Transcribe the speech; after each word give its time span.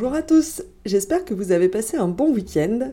Bonjour 0.00 0.16
à 0.16 0.22
tous, 0.22 0.62
j'espère 0.86 1.26
que 1.26 1.34
vous 1.34 1.52
avez 1.52 1.68
passé 1.68 1.98
un 1.98 2.08
bon 2.08 2.32
week-end. 2.32 2.92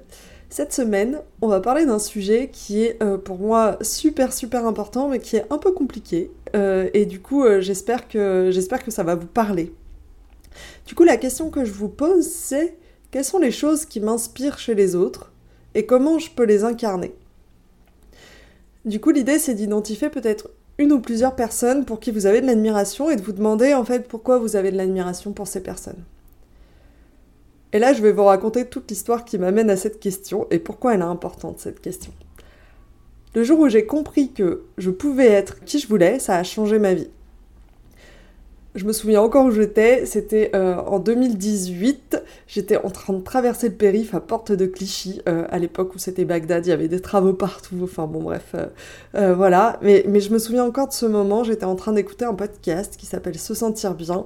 Cette 0.49 0.73
semaine, 0.73 1.21
on 1.39 1.47
va 1.47 1.61
parler 1.61 1.85
d'un 1.85 1.99
sujet 1.99 2.49
qui 2.51 2.83
est 2.83 3.01
euh, 3.01 3.17
pour 3.17 3.39
moi 3.39 3.77
super 3.79 4.33
super 4.33 4.67
important 4.67 5.07
mais 5.07 5.19
qui 5.19 5.37
est 5.37 5.45
un 5.49 5.57
peu 5.57 5.71
compliqué 5.71 6.29
euh, 6.53 6.89
et 6.93 7.05
du 7.05 7.21
coup 7.21 7.45
euh, 7.45 7.61
j'espère 7.61 8.09
que 8.09 8.49
j'espère 8.51 8.83
que 8.83 8.91
ça 8.91 9.03
va 9.03 9.15
vous 9.15 9.25
parler. 9.25 9.73
Du 10.85 10.95
coup 10.95 11.05
la 11.05 11.15
question 11.15 11.49
que 11.49 11.63
je 11.63 11.71
vous 11.71 11.87
pose 11.87 12.27
c'est 12.27 12.75
quelles 13.09 13.23
sont 13.23 13.39
les 13.39 13.51
choses 13.51 13.85
qui 13.85 14.01
m'inspirent 14.01 14.59
chez 14.59 14.75
les 14.75 14.93
autres 14.93 15.31
et 15.75 15.85
comment 15.85 16.19
je 16.19 16.29
peux 16.29 16.43
les 16.43 16.65
incarner? 16.65 17.15
Du 18.83 18.99
coup 18.99 19.11
l'idée 19.11 19.39
c'est 19.39 19.53
d'identifier 19.53 20.09
peut-être 20.09 20.49
une 20.77 20.91
ou 20.91 20.99
plusieurs 20.99 21.37
personnes 21.37 21.85
pour 21.85 22.01
qui 22.01 22.11
vous 22.11 22.25
avez 22.25 22.41
de 22.41 22.47
l'admiration 22.47 23.09
et 23.09 23.15
de 23.15 23.21
vous 23.21 23.31
demander 23.31 23.73
en 23.73 23.85
fait 23.85 24.09
pourquoi 24.09 24.39
vous 24.39 24.57
avez 24.57 24.71
de 24.71 24.77
l'admiration 24.77 25.31
pour 25.31 25.47
ces 25.47 25.63
personnes. 25.63 26.03
Et 27.73 27.79
là, 27.79 27.93
je 27.93 28.01
vais 28.01 28.11
vous 28.11 28.23
raconter 28.23 28.65
toute 28.65 28.89
l'histoire 28.89 29.25
qui 29.25 29.37
m'amène 29.37 29.69
à 29.69 29.75
cette 29.75 29.99
question 29.99 30.47
et 30.51 30.59
pourquoi 30.59 30.93
elle 30.93 31.01
est 31.01 31.03
importante, 31.03 31.59
cette 31.59 31.81
question. 31.81 32.11
Le 33.35 33.43
jour 33.43 33.59
où 33.59 33.69
j'ai 33.69 33.85
compris 33.85 34.31
que 34.31 34.63
je 34.77 34.89
pouvais 34.89 35.27
être 35.27 35.63
qui 35.63 35.79
je 35.79 35.87
voulais, 35.87 36.17
ça 36.19 36.37
a 36.37 36.43
changé 36.43 36.79
ma 36.79 36.93
vie. 36.93 37.09
Je 38.77 38.85
me 38.85 38.93
souviens 38.93 39.21
encore 39.21 39.45
où 39.45 39.51
j'étais, 39.51 40.05
c'était 40.05 40.51
euh, 40.55 40.75
en 40.75 40.99
2018, 40.99 42.21
j'étais 42.45 42.77
en 42.77 42.91
train 42.91 43.13
de 43.13 43.23
traverser 43.23 43.69
le 43.69 43.73
périph' 43.73 44.13
à 44.13 44.19
Porte 44.19 44.51
de 44.51 44.67
Clichy, 44.67 45.19
euh, 45.27 45.45
à 45.49 45.57
l'époque 45.57 45.95
où 45.95 45.97
c'était 45.97 46.25
Bagdad, 46.25 46.63
il 46.67 46.69
y 46.69 46.71
avait 46.71 46.87
des 46.87 46.99
travaux 46.99 47.33
partout, 47.33 47.79
enfin 47.81 48.05
bon 48.05 48.21
bref, 48.21 48.55
euh, 49.15 49.33
voilà. 49.33 49.79
Mais, 49.81 50.05
mais, 50.07 50.19
je 50.19 50.31
me 50.31 50.37
souviens 50.37 50.63
encore 50.63 50.89
de 50.89 50.93
ce 50.93 51.07
moment, 51.07 51.43
j'étais 51.43 51.65
en 51.65 51.75
train 51.75 51.91
d'écouter 51.91 52.25
un 52.25 52.35
podcast 52.35 52.97
qui 52.97 53.07
s'appelle 53.07 53.39
Se 53.39 53.55
sentir 53.55 53.95
bien, 53.95 54.25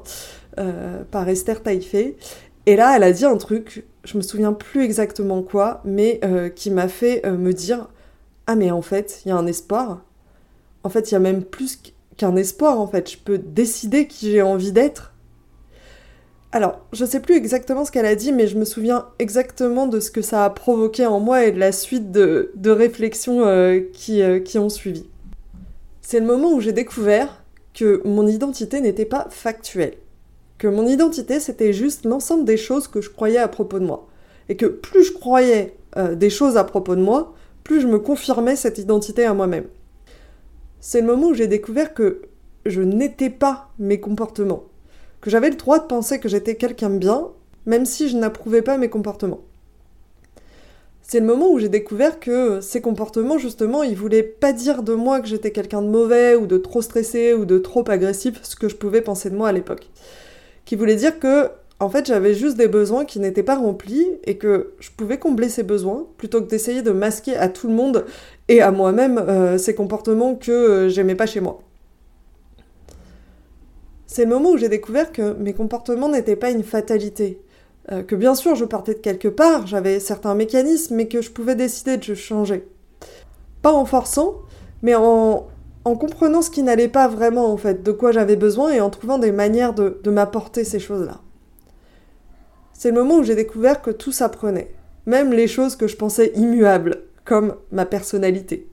par 1.11 1.30
Esther 1.30 1.64
Taïfé, 1.64 2.17
et 2.66 2.76
là, 2.76 2.95
elle 2.95 3.04
a 3.04 3.12
dit 3.12 3.26
un 3.26 3.38
truc, 3.38 3.86
je 4.04 4.17
me 4.17 4.22
souviens 4.22 4.54
plus 4.54 4.84
exactement 4.84 5.42
quoi, 5.42 5.81
mais 5.84 6.20
euh, 6.23 6.50
qui 6.50 6.70
m'a 6.70 6.88
fait 6.88 7.26
euh, 7.26 7.38
me 7.38 7.54
dire 7.54 7.88
Ah, 8.48 8.56
mais 8.56 8.72
en 8.72 8.81
fait, 8.81 9.22
il 9.26 9.30
y 9.30 9.32
a 9.32 9.38
un 9.38 9.48
espoir. 9.48 10.04
En 10.83 10.89
fait, 10.89 11.11
il 11.11 11.14
y 11.14 11.17
a 11.17 11.20
même 11.20 11.44
plus 11.44 11.80
qu'un 12.17 12.36
espoir, 12.36 12.80
en 12.80 12.88
fait. 12.88 13.11
Je 13.11 13.17
peux 13.17 13.38
décider 13.39 14.08
qui 14.08 14.32
j'ai 14.32 14.42
envie 14.42 14.71
d'être. 14.71 15.14
Alors, 16.52 16.82
je 16.92 17.05
sais 17.05 17.21
plus 17.21 17.36
exactement 17.36 17.86
ce 17.86 17.92
qu'elle 17.92 18.05
a 18.05 18.16
dit, 18.16 18.32
mais 18.33 18.45
je 18.45 18.58
me 18.58 18.66
souviens 18.66 19.08
exactement 19.20 19.88
de 19.88 20.00
ce 20.00 20.11
que 20.11 20.21
ça 20.21 20.44
a 20.45 20.50
provoqué 20.50 21.05
en 21.05 21.20
moi 21.20 21.45
et 21.45 21.52
de 21.52 21.60
la 21.60 21.71
suite 21.71 22.11
de, 22.11 22.52
réflexions 22.66 23.45
euh, 23.45 23.80
qui, 23.94 24.21
qui 24.44 24.60
ont 24.60 24.70
suivi. 24.70 25.05
C'est 26.02 26.20
le 26.20 26.26
moment 26.26 26.52
où 26.52 26.60
j'ai 26.60 26.73
découvert 26.73 27.44
que 27.73 28.02
mon 28.05 28.27
identité 28.27 28.82
n'était 28.82 29.05
pas 29.05 29.27
factuelle 29.30 29.94
que 30.61 30.67
mon 30.67 30.86
identité 30.86 31.39
c'était 31.39 31.73
juste 31.73 32.05
l'ensemble 32.05 32.45
des 32.45 32.55
choses 32.55 32.88
que 32.88 33.02
je 33.02 33.10
croyais 33.10 33.39
à 33.39 33.48
propos 33.48 33.80
de 33.80 33.86
moi. 33.86 34.08
Et 34.48 34.55
que 34.55 34.67
plus 34.67 35.04
je 35.04 35.11
croyais 35.11 35.76
euh, 35.98 36.14
des 36.14 36.30
choses 36.30 36.55
à 36.55 36.64
propos 36.64 36.95
de 36.95 37.02
moi, 37.02 37.33
plus 37.64 37.82
je 37.82 37.88
me 37.88 37.98
confirmais 37.98 38.55
cette 38.55 38.77
identité 38.77 39.26
à 39.26 39.33
moi-même. 39.33 39.66
C'est 40.80 41.02
le 41.02 41.08
moment 41.08 41.30
où 41.30 41.33
j'ai 41.33 41.48
découvert 41.48 41.95
que 41.95 42.21
je 42.67 42.83
n'étais 42.83 43.32
pas 43.32 43.71
mes 43.80 44.00
comportements, 44.00 44.66
que 45.20 45.32
j'avais 45.32 45.50
le 45.50 45.55
droit 45.55 45.80
de 45.80 45.86
penser 45.86 46.20
que 46.20 46.30
j'étais 46.30 46.54
quelqu'un 46.54 46.92
de 46.92 47.00
bien, 47.00 47.30
même 47.66 47.86
si 47.88 48.08
je 48.08 48.17
n'approuvais 48.17 48.61
pas 48.61 48.77
mes 48.77 48.89
comportements. 48.89 49.42
C'est 51.02 51.21
le 51.21 51.26
moment 51.26 51.50
où 51.50 51.58
j'ai 51.58 51.70
découvert 51.70 52.20
que 52.20 52.61
ces 52.61 52.82
comportements, 52.82 53.39
justement, 53.39 53.82
ils 53.82 53.98
voulaient 53.98 54.21
pas 54.21 54.54
dire 54.54 54.83
de 54.83 54.94
moi 54.94 55.21
que 55.21 55.27
j'étais 55.27 55.52
quelqu'un 55.52 55.82
de 55.82 55.89
mauvais 55.89 56.36
ou 56.36 56.45
de 56.45 56.60
trop 56.60 56.83
stressé 56.83 57.33
ou 57.33 57.45
de 57.45 57.58
trop 57.58 57.83
agressif, 57.88 58.39
ce 58.44 58.55
que 58.55 58.70
je 58.70 58.76
pouvais 58.76 59.02
penser 59.02 59.32
de 59.32 59.36
moi 59.36 59.48
à 59.48 59.54
l'époque 59.54 59.89
qui 60.71 60.77
voulait 60.77 60.95
dire 60.95 61.20
que 61.20 61.49
en 61.82 61.89
fait 61.89 62.05
j'avais 62.05 62.33
juste 62.33 62.55
des 62.55 62.70
besoins 62.70 63.04
qui 63.04 63.20
n'étaient 63.20 63.43
pas 63.43 63.58
remplis 63.58 64.08
et 64.23 64.37
que 64.37 64.71
je 64.80 64.89
pouvais 64.89 65.17
combler 65.17 65.49
ces 65.49 65.64
besoins 65.64 66.08
plutôt 66.17 66.42
que 66.42 66.48
d'essayer 66.48 66.82
de 66.82 66.92
masquer 66.92 67.36
à 67.36 67.49
tout 67.49 67.67
le 67.67 67.73
monde 67.73 68.05
et 68.48 68.61
à 68.61 68.71
moi-même 68.71 69.17
euh, 69.17 69.58
ces 69.58 69.76
comportements 69.76 70.33
que 70.36 70.49
euh, 70.49 70.87
j'aimais 70.87 71.15
pas 71.15 71.26
chez 71.26 71.42
moi. 71.42 71.59
C'est 74.08 74.23
le 74.23 74.30
moment 74.30 74.52
où 74.52 74.58
j'ai 74.58 74.70
découvert 74.70 75.11
que 75.11 75.33
mes 75.33 75.52
comportements 75.52 76.08
n'étaient 76.08 76.37
pas 76.37 76.52
une 76.52 76.64
fatalité. 76.64 77.42
Euh, 77.92 78.02
que 78.02 78.15
bien 78.15 78.33
sûr 78.33 78.55
je 78.55 78.64
partais 78.64 78.93
de 78.93 78.99
quelque 78.99 79.27
part, 79.27 79.67
j'avais 79.67 79.99
certains 79.99 80.36
mécanismes, 80.36 80.95
mais 80.95 81.09
que 81.09 81.21
je 81.21 81.32
pouvais 81.32 81.55
décider 81.55 81.98
de 81.98 82.14
changer. 82.14 82.65
Pas 83.61 83.73
en 83.73 83.83
forçant, 83.83 84.36
mais 84.83 84.95
en, 84.95 85.48
en 85.83 85.95
comprenant 85.95 86.42
ce 86.42 86.49
qui 86.49 86.64
n'allait 86.64 86.87
pas 86.87 87.08
vraiment 87.08 87.52
en 87.52 87.58
fait, 87.58 87.83
de 87.83 87.92
quoi 87.92 88.11
j'avais 88.11 88.36
besoin 88.36 88.71
et 88.71 88.81
en 88.81 88.89
trouvant 88.89 89.17
des 89.17 89.31
manières 89.31 89.73
de, 89.73 89.99
m'apporter 90.09 90.64
ces 90.64 90.80
choses-là. 90.80 91.21
C'est 92.73 92.89
le 92.89 92.99
moment 92.99 93.17
où 93.17 93.23
j'ai 93.23 93.36
découvert 93.36 93.81
que 93.81 93.91
tout 93.91 94.11
s'apprenait, 94.11 94.71
même 95.05 95.31
les 95.31 95.47
choses 95.47 95.75
que 95.75 95.87
je 95.87 95.95
pensais 95.95 96.31
immuables, 96.36 97.03
comme 97.25 97.55
ma 97.71 97.86
personnalité. 97.86 98.67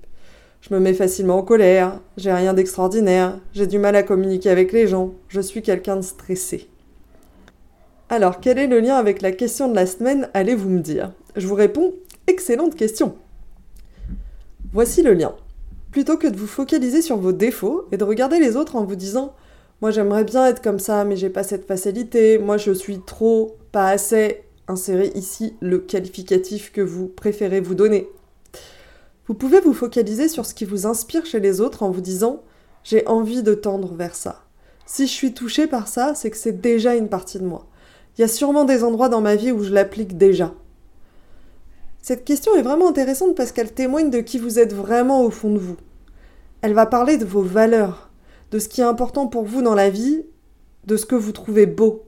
Je 0.60 0.74
me 0.74 0.80
mets 0.80 0.94
facilement 0.94 1.38
en 1.38 1.42
colère, 1.42 2.00
j'ai 2.16 2.32
rien 2.32 2.52
d'extraordinaire, 2.52 3.38
j'ai 3.52 3.66
du 3.66 3.78
mal 3.78 3.94
à 3.96 4.02
communiquer 4.02 4.50
avec 4.50 4.72
les 4.72 4.86
gens, 4.86 5.12
je 5.28 5.40
suis 5.40 5.62
quelqu'un 5.62 5.96
de 5.96 6.02
stressé. 6.02 6.68
Alors, 8.10 8.40
quel 8.40 8.58
est 8.58 8.66
le 8.66 8.80
lien 8.80 8.96
avec 8.96 9.20
la 9.20 9.32
question 9.32 9.68
de 9.68 9.74
la 9.74 9.86
semaine, 9.86 10.30
allez-vous 10.32 10.70
me 10.70 10.80
dire? 10.80 11.12
Je 11.36 11.46
vous 11.46 11.54
réponds, 11.54 11.94
excellente 12.26 12.74
question. 12.74 13.14
Voici 14.72 15.02
le 15.02 15.12
lien 15.12 15.34
plutôt 15.90 16.16
que 16.16 16.26
de 16.26 16.36
vous 16.36 16.46
focaliser 16.46 17.02
sur 17.02 17.16
vos 17.16 17.32
défauts 17.32 17.86
et 17.92 17.96
de 17.96 18.04
regarder 18.04 18.38
les 18.38 18.56
autres 18.56 18.76
en 18.76 18.84
vous 18.84 18.96
disant 18.96 19.34
moi 19.80 19.90
j'aimerais 19.90 20.24
bien 20.24 20.46
être 20.46 20.62
comme 20.62 20.78
ça 20.78 21.04
mais 21.04 21.16
j'ai 21.16 21.30
pas 21.30 21.42
cette 21.42 21.66
facilité, 21.66 22.38
moi 22.38 22.56
je 22.56 22.72
suis 22.72 23.00
trop, 23.00 23.56
pas 23.72 23.88
assez, 23.88 24.42
insérez 24.66 25.12
ici 25.14 25.56
le 25.60 25.78
qualificatif 25.78 26.72
que 26.72 26.80
vous 26.80 27.06
préférez 27.08 27.60
vous 27.60 27.74
donner. 27.74 28.08
Vous 29.26 29.34
pouvez 29.34 29.60
vous 29.60 29.74
focaliser 29.74 30.28
sur 30.28 30.46
ce 30.46 30.54
qui 30.54 30.64
vous 30.64 30.86
inspire 30.86 31.26
chez 31.26 31.40
les 31.40 31.60
autres 31.60 31.82
en 31.82 31.90
vous 31.90 32.00
disant 32.00 32.42
j'ai 32.82 33.06
envie 33.06 33.42
de 33.42 33.54
tendre 33.54 33.94
vers 33.94 34.14
ça. 34.14 34.44
Si 34.86 35.06
je 35.06 35.12
suis 35.12 35.34
touchée 35.34 35.66
par 35.66 35.86
ça, 35.86 36.14
c'est 36.14 36.30
que 36.30 36.36
c'est 36.36 36.62
déjà 36.62 36.94
une 36.94 37.10
partie 37.10 37.38
de 37.38 37.44
moi. 37.44 37.66
Il 38.16 38.22
y 38.22 38.24
a 38.24 38.28
sûrement 38.28 38.64
des 38.64 38.82
endroits 38.82 39.10
dans 39.10 39.20
ma 39.20 39.36
vie 39.36 39.52
où 39.52 39.62
je 39.62 39.72
l'applique 39.72 40.16
déjà. 40.16 40.54
Cette 42.00 42.24
question 42.24 42.54
est 42.56 42.62
vraiment 42.62 42.88
intéressante 42.88 43.36
parce 43.36 43.52
qu'elle 43.52 43.74
témoigne 43.74 44.08
de 44.08 44.20
qui 44.20 44.38
vous 44.38 44.58
êtes 44.58 44.72
vraiment 44.72 45.22
au 45.22 45.30
fond 45.30 45.52
de 45.52 45.58
vous. 45.58 45.76
Elle 46.60 46.74
va 46.74 46.86
parler 46.86 47.16
de 47.16 47.24
vos 47.24 47.42
valeurs, 47.42 48.10
de 48.50 48.58
ce 48.58 48.68
qui 48.68 48.80
est 48.80 48.84
important 48.84 49.26
pour 49.26 49.44
vous 49.44 49.62
dans 49.62 49.74
la 49.74 49.90
vie, 49.90 50.24
de 50.84 50.96
ce 50.96 51.06
que 51.06 51.14
vous 51.14 51.32
trouvez 51.32 51.66
beau. 51.66 52.04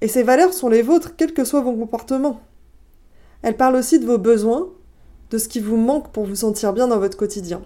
Et 0.00 0.08
ces 0.08 0.22
valeurs 0.22 0.54
sont 0.54 0.68
les 0.68 0.82
vôtres, 0.82 1.16
quels 1.16 1.34
que 1.34 1.44
soient 1.44 1.60
vos 1.60 1.74
comportements. 1.74 2.40
Elle 3.42 3.56
parle 3.56 3.76
aussi 3.76 3.98
de 3.98 4.06
vos 4.06 4.18
besoins, 4.18 4.68
de 5.30 5.38
ce 5.38 5.48
qui 5.48 5.60
vous 5.60 5.76
manque 5.76 6.10
pour 6.12 6.24
vous 6.24 6.36
sentir 6.36 6.72
bien 6.72 6.88
dans 6.88 6.98
votre 6.98 7.16
quotidien. 7.16 7.62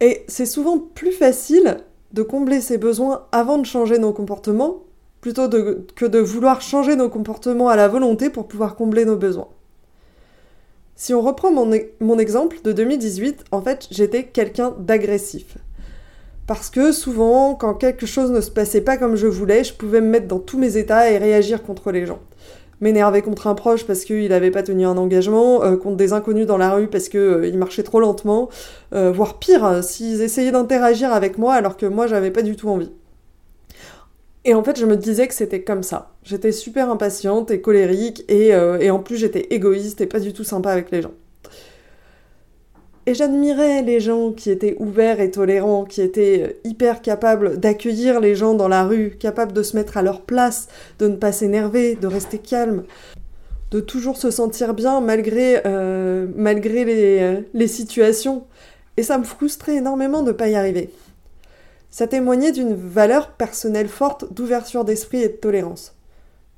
Et 0.00 0.24
c'est 0.28 0.46
souvent 0.46 0.78
plus 0.78 1.12
facile 1.12 1.78
de 2.12 2.22
combler 2.22 2.60
ces 2.60 2.78
besoins 2.78 3.26
avant 3.32 3.58
de 3.58 3.66
changer 3.66 3.98
nos 3.98 4.12
comportements 4.12 4.84
plutôt 5.20 5.48
que 5.48 6.04
de 6.04 6.18
vouloir 6.18 6.60
changer 6.60 6.96
nos 6.96 7.08
comportements 7.08 7.68
à 7.68 7.76
la 7.76 7.88
volonté 7.88 8.28
pour 8.28 8.46
pouvoir 8.46 8.76
combler 8.76 9.06
nos 9.06 9.16
besoins. 9.16 9.48
Si 10.96 11.12
on 11.12 11.20
reprend 11.20 11.50
mon, 11.50 11.72
e-, 11.72 12.20
exemple 12.20 12.58
de 12.62 12.72
2018, 12.72 13.44
en 13.50 13.60
fait, 13.60 13.88
j'étais 13.90 14.24
quelqu'un 14.24 14.74
d'agressif. 14.78 15.58
Parce 16.46 16.70
que 16.70 16.92
souvent, 16.92 17.54
quand 17.54 17.74
quelque 17.74 18.06
chose 18.06 18.30
ne 18.30 18.40
se 18.40 18.50
passait 18.50 18.82
pas 18.82 18.96
comme 18.96 19.16
je 19.16 19.26
voulais, 19.26 19.64
je 19.64 19.74
pouvais 19.74 20.00
me 20.00 20.08
mettre 20.08 20.28
dans 20.28 20.38
tous 20.38 20.58
mes 20.58 20.76
états 20.76 21.10
et 21.10 21.18
réagir 21.18 21.62
contre 21.62 21.90
les 21.90 22.06
gens. 22.06 22.20
m'énerver 22.80 23.22
contre 23.22 23.46
un 23.46 23.54
proche 23.54 23.86
parce 23.86 24.04
qu'il 24.04 24.28
n'avait 24.28 24.50
pas 24.50 24.62
tenu 24.62 24.84
un 24.84 24.96
engagement, 24.98 25.62
euh, 25.62 25.76
contre 25.76 25.96
des 25.96 26.12
inconnus 26.12 26.46
dans 26.46 26.58
la 26.58 26.72
rue 26.72 26.88
parce 26.88 27.08
qu'il 27.08 27.20
euh, 27.20 27.56
marchait 27.56 27.84
trop 27.84 27.98
lentement, 27.98 28.50
euh, 28.94 29.10
voire 29.10 29.38
pire, 29.38 29.82
s'ils 29.82 30.20
essayaient 30.20 30.50
d'interagir 30.50 31.12
avec 31.12 31.38
moi 31.38 31.54
alors 31.54 31.76
que 31.76 31.86
moi 31.86 32.06
j'avais 32.06 32.30
pas 32.30 32.42
du 32.42 32.56
tout 32.56 32.68
envie. 32.68 32.90
Et 34.44 34.54
en 34.54 34.62
fait, 34.62 34.78
je 34.78 34.86
me 34.86 34.96
disais 34.96 35.26
que 35.26 35.34
c'était 35.34 35.62
comme 35.62 35.82
ça. 35.82 36.12
J'étais 36.22 36.52
super 36.52 36.90
impatiente 36.90 37.50
et 37.50 37.60
colérique, 37.60 38.24
et, 38.28 38.48
et 38.48 38.90
en 38.90 38.98
plus 38.98 39.16
j'étais 39.16 39.46
égoïste 39.50 40.00
et 40.00 40.06
pas 40.06 40.20
du 40.20 40.32
tout 40.32 40.44
sympa 40.44 40.70
avec 40.70 40.90
les 40.90 41.00
gens. 41.02 41.12
Et 43.06 43.12
j'admirais 43.12 43.82
les 43.82 44.00
gens 44.00 44.32
qui 44.32 44.50
étaient 44.50 44.76
ouverts 44.78 45.20
et 45.20 45.30
tolérants, 45.30 45.84
qui 45.84 46.00
étaient 46.00 46.58
hyper 46.64 47.02
capables 47.02 47.58
d'accueillir 47.58 48.18
les 48.18 48.34
gens 48.34 48.54
dans 48.54 48.68
la 48.68 48.84
rue, 48.84 49.16
capables 49.20 49.52
de 49.52 49.62
se 49.62 49.76
mettre 49.76 49.98
à 49.98 50.02
leur 50.02 50.22
place, 50.22 50.68
de 50.98 51.08
ne 51.08 51.16
pas 51.16 51.30
s'énerver, 51.30 51.96
de 51.96 52.06
rester 52.06 52.38
calme, 52.38 52.84
de 53.70 53.80
toujours 53.80 54.16
se 54.16 54.30
sentir 54.30 54.72
bien 54.72 55.02
malgré, 55.02 55.60
euh, 55.66 56.26
malgré 56.34 56.86
les, 56.86 57.18
euh, 57.20 57.40
les 57.52 57.68
situations. 57.68 58.44
Et 58.96 59.02
ça 59.02 59.18
me 59.18 59.24
frustrait 59.24 59.76
énormément 59.76 60.22
de 60.22 60.28
ne 60.28 60.32
pas 60.32 60.48
y 60.48 60.54
arriver. 60.54 60.88
Ça 61.94 62.08
témoignait 62.08 62.50
d'une 62.50 62.74
valeur 62.74 63.30
personnelle 63.34 63.86
forte 63.86 64.34
d'ouverture 64.34 64.84
d'esprit 64.84 65.22
et 65.22 65.28
de 65.28 65.34
tolérance, 65.34 65.94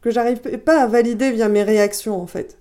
que 0.01 0.11
j'arrivais 0.11 0.57
pas 0.57 0.81
à 0.81 0.87
valider 0.87 1.31
via 1.31 1.51
mes 1.51 1.63
réactions 1.63 2.19
en 2.19 2.27
fait 2.27 2.57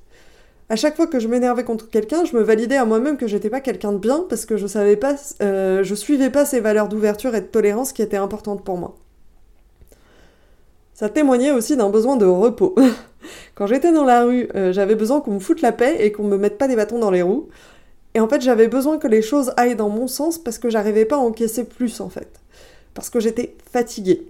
à 0.70 0.76
chaque 0.76 0.96
fois 0.96 1.08
que 1.08 1.20
je 1.20 1.28
m'énervais 1.28 1.64
contre 1.64 1.90
quelqu'un, 1.90 2.26
je 2.26 2.36
me 2.36 2.42
validais 2.42 2.76
à 2.76 2.86
moi-même 2.86 3.18
que 3.18 3.28
j'étais 3.28 3.50
pas 3.50 3.62
quelqu'un 3.62 3.92
de 3.92 3.98
bien 3.98 4.26
parce 4.28 4.46
que 4.46 4.58
je 4.58 4.66
savais 4.66 4.96
pas, 4.96 5.16
euh, 5.42 5.84
je 5.84 5.96
suivais 5.96 6.30
pas 6.32 6.46
ces 6.46 6.60
valeurs 6.60 6.88
d'ouverture 6.88 7.36
et 7.36 7.42
de 7.42 7.46
tolérance 7.46 7.94
qui 7.94 8.02
étaient 8.02 8.18
importantes 8.18 8.64
pour 8.64 8.78
moi. 8.78 8.96
Ça 10.94 11.10
témoignait 11.10 11.52
aussi 11.52 11.78
d'un 11.78 11.90
besoin 11.90 12.16
de 12.16 12.26
repos. 12.26 12.76
Quand 13.56 13.68
j'étais 13.68 13.92
dans 13.92 14.06
la 14.06 14.24
rue, 14.24 14.50
euh, 14.56 14.74
j'avais 14.74 14.96
besoin 14.96 15.22
qu'on 15.22 15.34
me 15.34 15.40
foute 15.40 15.62
la 15.62 15.72
paix 15.72 15.98
et 16.00 16.12
qu'on 16.12 16.24
me 16.24 16.38
mette 16.38 16.58
pas 16.58 16.68
des 16.68 16.76
bâtons 16.76 17.00
dans 17.00 17.12
les 17.12 17.22
roues. 17.22 17.48
Et 18.16 18.20
en 18.20 18.28
fait, 18.28 18.42
j'avais 18.42 18.68
besoin 18.68 18.98
que 18.98 19.08
les 19.08 19.22
choses 19.22 19.54
aillent 19.58 19.76
dans 19.76 19.90
mon 19.90 20.08
sens 20.08 20.40
parce 20.40 20.58
que 20.58 20.70
j'arrivais 20.70 21.06
pas 21.06 21.18
à 21.18 21.20
encaisser 21.20 21.66
plus 21.66 22.02
en 22.02 22.10
fait. 22.10 22.40
Parce 22.96 23.12
que 23.12 23.20
j'étais 23.20 23.56
fatiguée. 23.72 24.26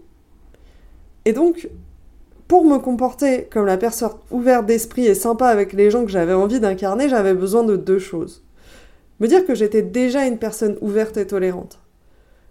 Et 1.24 1.32
donc, 1.32 1.70
pour 2.50 2.66
me 2.66 2.78
comporter 2.78 3.48
comme 3.50 3.66
la 3.66 3.78
personne 3.78 4.12
ouverte 4.32 4.66
d'esprit 4.66 5.08
et 5.08 5.16
sympa 5.16 5.48
avec 5.48 5.72
les 5.72 5.90
gens 5.90 6.04
que 6.04 6.12
j'avais 6.12 6.34
envie 6.34 6.60
d'incarner, 6.60 7.08
j'avais 7.08 7.34
besoin 7.34 7.64
de 7.64 7.78
deux 7.78 8.00
choses. 8.00 8.44
Me 9.22 9.28
dire 9.28 9.46
que 9.46 9.56
j'étais 9.56 9.82
déjà 9.82 10.26
une 10.26 10.38
personne 10.38 10.78
ouverte 10.82 11.16
et 11.16 11.26
tolérante. 11.26 11.80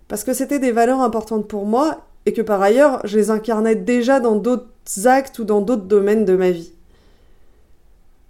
Parce 0.09 0.25
que 0.25 0.33
c'était 0.33 0.59
des 0.59 0.73
valeurs 0.73 1.01
importantes 1.01 1.47
pour 1.47 1.67
moi 1.67 2.07
et 2.27 2.33
que 2.33 2.43
par 2.43 2.63
ailleurs, 2.63 3.01
je 3.05 3.19
les 3.19 3.31
incarnais 3.31 3.75
déjà 3.75 4.19
dans 4.19 4.37
d'autres 4.37 4.67
actes 5.07 5.39
ou 5.39 5.45
dans 5.45 5.61
d'autres 5.61 5.85
domaines 5.85 6.25
de 6.25 6.37
ma 6.37 6.51
vie. 6.51 6.73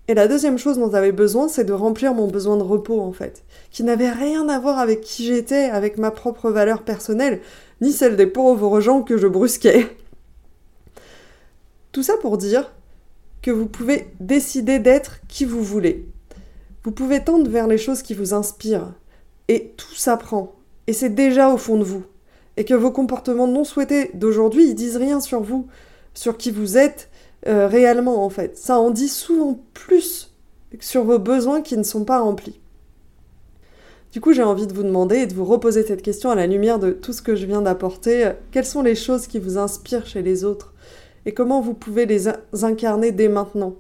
Et 0.07 0.15
la 0.15 0.29
deuxième 0.29 0.59
chose 0.59 0.79
dont 0.79 0.91
j'avais 0.91 1.13
besoin, 1.13 1.49
c'est 1.49 1.65
de 1.65 1.73
remplir 1.73 2.13
mon 2.13 2.27
besoin 2.27 2.59
de 2.59 2.63
repos, 2.63 3.01
en 3.01 3.13
fait, 3.13 3.43
qui 3.71 3.85
n'avait 3.85 4.11
rien 4.11 4.49
à 4.51 4.59
voir 4.59 4.79
avec 4.79 5.01
qui 5.01 5.25
j'étais, 5.25 5.65
avec 5.71 5.97
ma 5.97 6.11
propre 6.11 6.51
valeur 6.51 6.83
personnelle, 6.83 7.41
ni 7.85 7.93
celle 7.93 8.17
des 8.17 8.27
pauvres 8.27 8.81
gens 8.81 9.03
que 9.03 9.19
je 9.19 9.27
brusquais. 9.27 9.95
Tout 11.93 12.03
ça 12.03 12.17
pour 12.17 12.39
dire 12.39 12.73
que 13.43 13.51
vous 13.51 13.67
pouvez 13.67 14.09
décider 14.21 14.79
d'être 14.79 15.21
qui 15.29 15.45
vous 15.45 15.63
voulez. 15.63 16.09
Vous 16.83 16.93
pouvez 16.93 17.23
tendre 17.23 17.49
vers 17.49 17.67
les 17.67 17.77
choses 17.77 18.01
qui 18.01 18.15
vous 18.15 18.33
inspirent. 18.33 18.95
Et 19.49 19.75
tout 19.77 19.95
s'apprend. 19.95 20.55
Et 20.87 20.95
c'est 20.95 21.15
déjà 21.15 21.51
au 21.51 21.59
fond 21.59 21.77
de 21.77 21.85
vous. 21.85 22.05
Et 22.57 22.65
que 22.65 22.73
vos 22.73 22.91
comportements 22.91 23.47
non 23.47 23.65
souhaités 23.65 24.11
d'aujourd'hui, 24.15 24.69
ils 24.69 24.75
disent 24.75 24.97
rien 24.97 25.21
sur 25.21 25.43
vous, 25.43 25.67
sur 26.15 26.39
qui 26.39 26.51
vous 26.51 26.79
êtes 26.79 27.11
euh, 27.47 27.67
réellement 27.69 28.25
en 28.25 28.31
fait. 28.31 28.57
Ça 28.57 28.79
en 28.79 28.91
dit 28.91 29.09
souvent 29.09 29.61
plus 29.75 30.33
sur 30.81 31.05
vos 31.05 31.19
besoins 31.19 31.61
qui 31.61 31.77
ne 31.77 31.83
sont 31.83 32.05
pas 32.05 32.21
remplis. 32.21 32.61
Du 34.15 34.21
coup, 34.21 34.33
j'ai 34.33 34.45
envie 34.45 34.69
de 34.69 34.73
vous 34.73 34.85
demander 34.85 35.17
et 35.17 35.27
de 35.27 35.35
vous 35.35 35.45
reposer 35.45 35.83
cette 35.83 36.01
question 36.01 36.31
à 36.31 36.37
la 36.37 36.47
lumière 36.47 36.79
de 36.79 36.93
tout 36.93 37.13
ce 37.13 37.21
que 37.21 37.35
je 37.35 37.47
viens 37.47 37.63
d'apporter. 37.63 38.31
Quelles 38.53 38.65
sont 38.65 38.81
les 38.81 38.95
choses 38.95 39.27
qui 39.27 39.41
vous 39.41 39.59
inspirent 39.59 40.07
chez 40.07 40.23
les 40.23 40.45
autres 40.45 40.73
et 41.27 41.35
comment 41.35 41.61
vous 41.61 41.75
pouvez 41.75 42.07
les 42.07 42.29
incarner 42.63 43.11
dès 43.11 43.27
maintenant? 43.27 43.75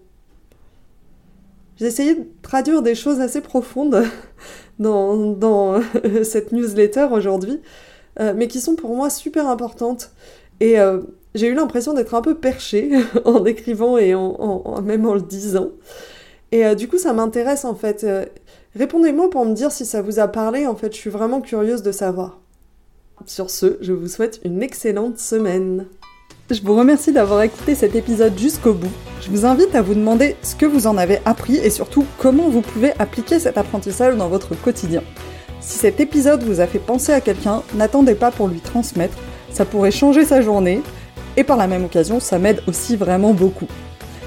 J'ai 1.77 1.87
essayé 1.87 2.17
de 2.17 2.27
traduire 2.43 2.83
des 2.83 2.97
choses 2.97 3.21
assez 3.21 3.43
profondes 3.43 4.03
dans, 4.81 5.81
cette 6.25 6.51
newsletter 6.51 7.07
aujourd'hui, 7.13 7.61
euh, 8.19 8.33
mais 8.35 8.49
qui 8.49 8.59
sont 8.59 8.75
pour 8.75 8.97
moi 8.97 9.11
super 9.11 9.47
importantes. 9.47 10.11
Et 10.59 10.81
euh, 10.81 11.01
j'ai 11.37 11.47
eu 11.47 11.55
l'impression 11.55 11.93
d'être 11.93 12.17
un 12.17 12.23
peu 12.23 12.35
perchée 12.35 12.91
en 13.25 13.45
écrivant 13.45 13.99
et 13.99 14.17
en, 14.17 14.83
même 14.83 15.07
en 15.07 15.15
le 15.15 15.23
disant. 15.23 15.69
Et 16.51 16.67
euh, 16.67 16.75
du 16.75 16.89
coup, 16.89 16.99
ça 16.99 17.13
m'intéresse 17.13 17.65
en 17.65 17.77
fait. 17.77 18.05
Répondez-moi 18.77 19.31
pour 19.31 19.45
me 19.45 19.55
dire 19.55 19.71
si 19.71 19.85
ça 19.85 20.03
vous 20.03 20.19
a 20.19 20.27
parlé. 20.27 20.67
En 20.67 20.75
fait, 20.75 20.93
je 20.93 20.99
suis 20.99 21.11
vraiment 21.11 21.41
curieuse 21.41 21.83
de 21.83 21.93
savoir. 21.93 22.41
Sur 23.25 23.49
ce, 23.49 23.79
je 23.81 23.93
vous 23.93 24.09
souhaite 24.09 24.41
une 24.45 24.65
excellente 24.65 25.19
semaine. 25.19 25.87
Je 26.51 26.61
vous 26.61 26.75
remercie 26.75 27.13
d'avoir 27.13 27.43
écouté 27.43 27.77
cet 27.77 27.95
épisode 27.95 28.37
jusqu'au 28.37 28.75
bout. 28.75 28.91
Je 29.23 29.31
vous 29.31 29.47
invite 29.47 29.77
à 29.77 29.83
vous 29.83 29.95
demander 29.95 30.35
ce 30.43 30.57
que 30.57 30.67
vous 30.67 30.89
en 30.89 30.97
avez 30.97 31.21
appris 31.25 31.57
et 31.57 31.71
surtout 31.71 32.05
comment 32.19 32.49
vous 32.49 32.63
pouvez 32.63 32.93
appliquer 32.99 33.39
cet 33.39 33.59
apprentissage 33.59 34.17
dans 34.17 34.29
votre 34.29 34.61
quotidien. 34.61 35.05
Si 35.61 35.79
cet 35.79 36.01
épisode 36.01 36.43
vous 36.43 36.61
a 36.61 36.67
fait 36.67 36.81
penser 36.81 37.13
à 37.13 37.21
quelqu'un, 37.21 37.63
n'attendez 37.75 38.17
pas 38.17 38.33
pour 38.33 38.49
lui 38.49 38.61
transmettre, 38.61 39.17
ça 39.53 39.65
pourrait 39.65 39.93
changer 39.93 40.25
sa 40.25 40.43
journée 40.43 40.83
et 41.37 41.45
par 41.45 41.57
la 41.57 41.69
même 41.69 41.85
occasion, 41.85 42.19
ça 42.19 42.41
m'aide 42.41 42.61
aussi 42.67 42.97
vraiment 42.97 43.35
beaucoup. 43.35 43.69